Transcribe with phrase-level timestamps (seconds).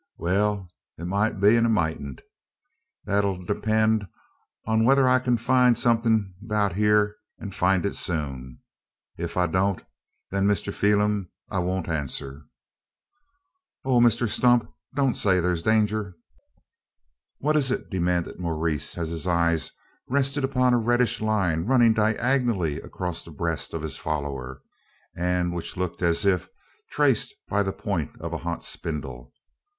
[0.17, 2.23] "Wal, it mout be, an it moutn't.
[3.05, 4.07] Thet ere 'll depend
[4.65, 8.61] on whether I kin find somethin' 'bout hyur, an find it soon.
[9.19, 9.85] Ef I don't,
[10.31, 12.47] then, Mister Pheelum, I won't answer"
[13.85, 16.15] "Oh, Misther Stump, don't say thare's danger!"
[17.37, 19.69] "What is it?" demanded Maurice, as his eyes
[20.07, 24.63] rested upon a reddish line running diagonally across the breast of his follower,
[25.15, 26.49] and which looked as if
[26.89, 29.31] traced by the point of a hot spindle.